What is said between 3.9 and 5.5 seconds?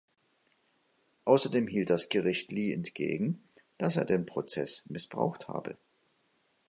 er den Prozess missbraucht